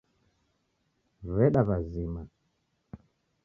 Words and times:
Reda 1.35 1.61
wazima 1.67 2.21